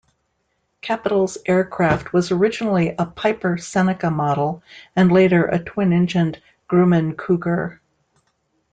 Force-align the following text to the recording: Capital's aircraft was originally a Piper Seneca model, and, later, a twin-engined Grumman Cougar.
Capital's 0.81 1.37
aircraft 1.45 2.11
was 2.11 2.31
originally 2.31 2.95
a 2.97 3.05
Piper 3.05 3.59
Seneca 3.59 4.09
model, 4.09 4.63
and, 4.95 5.11
later, 5.11 5.45
a 5.45 5.63
twin-engined 5.63 6.41
Grumman 6.67 7.15
Cougar. 7.15 7.79